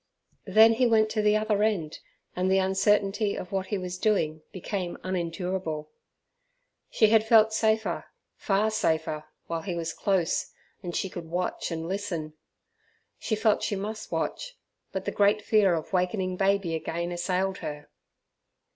[0.47, 1.99] Then he went to the other end,
[2.35, 5.91] and the uncertainty of what he was doing became unendurable.
[6.89, 10.51] She had felt safer, far safer, while he was close,
[10.81, 12.33] and she could watch and listen.
[13.19, 14.57] She felt she must watch,
[14.91, 17.87] but the great fear of wakening baby again assailed her.